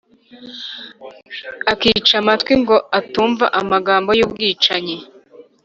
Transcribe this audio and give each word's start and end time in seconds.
akica 1.71 2.15
amatwi 2.21 2.53
ngo 2.61 2.75
atumva 2.99 3.45
amagambo 3.61 4.11
y’ubwicanyi, 4.19 4.97